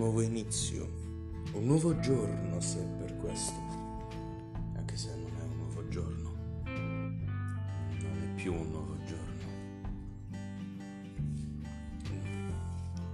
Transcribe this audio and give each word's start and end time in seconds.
nuovo 0.00 0.22
inizio, 0.22 0.88
un 1.52 1.66
nuovo 1.66 2.00
giorno 2.00 2.58
se 2.58 2.78
per 2.98 3.14
questo, 3.18 3.52
anche 4.74 4.96
se 4.96 5.14
non 5.14 5.30
è 5.38 5.42
un 5.42 5.56
nuovo 5.58 5.88
giorno, 5.88 6.32
non 6.64 8.22
è 8.22 8.34
più 8.34 8.54
un 8.54 8.70
nuovo 8.70 8.96
giorno. 9.04 9.28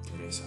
Teresa, 0.04 0.44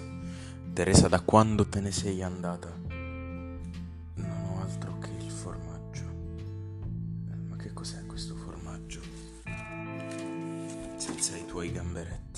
Teresa, 0.74 1.08
da 1.10 1.20
quando 1.20 1.68
te 1.68 1.82
ne 1.82 1.92
sei 1.92 2.24
andata? 2.24 2.74
Non 2.88 4.32
ho 4.48 4.62
altro 4.62 4.98
che 5.00 5.12
il 5.12 5.30
formaggio. 5.30 6.06
Eh, 7.32 7.36
Ma 7.50 7.58
che 7.58 7.74
cos'è 7.74 8.06
questo 8.06 8.36
formaggio? 8.36 9.02
Senza 10.96 11.36
i 11.36 11.46
tuoi 11.46 11.72
gamberetti. 11.72 12.29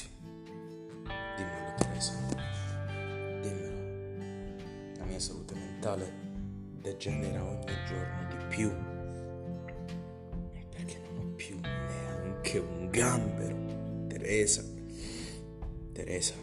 Salute 5.21 5.53
mentale 5.53 6.11
degenera 6.81 7.43
ogni 7.43 7.75
giorno 7.87 8.27
di 8.27 8.45
più. 8.49 8.71
Perché 10.71 10.99
non 11.05 11.17
ho 11.17 11.35
più 11.35 11.59
neanche 11.59 12.57
un 12.57 12.89
gambero. 12.89 14.07
Teresa. 14.07 14.63
Teresa. 15.93 16.33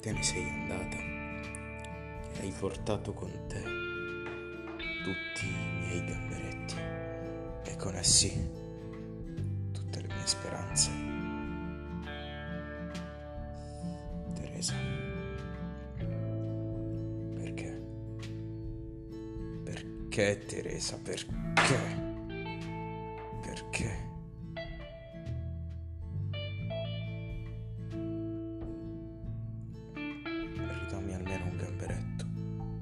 Te 0.00 0.12
ne 0.12 0.22
sei 0.22 0.42
andata. 0.48 0.96
E 0.96 2.40
hai 2.40 2.52
portato 2.58 3.12
con 3.12 3.30
te 3.46 3.62
tutti 5.04 5.46
i 5.46 5.78
miei 5.78 6.04
gamberetti. 6.04 6.74
E 7.70 7.76
con 7.76 7.94
essi 7.94 8.50
tutte 9.70 10.00
le 10.00 10.08
mie 10.08 10.26
speranze. 10.26 10.90
Teresa. 14.34 14.95
Perché 20.16 20.46
Teresa? 20.46 20.96
Perché? 20.96 21.26
Perché? 23.42 24.08
Ridammi 30.80 31.12
almeno 31.12 31.44
un 31.44 31.56
gamberetto. 31.58 32.24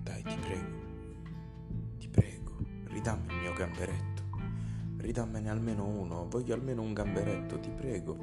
Dai, 0.04 0.22
ti 0.22 0.36
prego. 0.36 0.78
Ti 1.98 2.08
prego, 2.08 2.56
ridammi 2.84 3.26
il 3.26 3.40
mio 3.40 3.52
gamberetto. 3.52 4.22
Ridammene 4.98 5.50
almeno 5.50 5.86
uno. 5.88 6.28
Voglio 6.28 6.54
almeno 6.54 6.82
un 6.82 6.92
gamberetto, 6.92 7.58
ti 7.58 7.70
prego. 7.70 8.16